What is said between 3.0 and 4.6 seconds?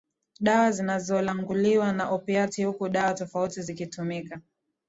tofauti zikitumika